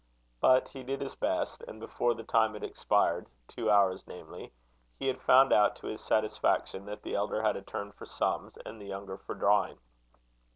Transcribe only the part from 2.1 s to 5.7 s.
the time had expired two hours, namely, he had found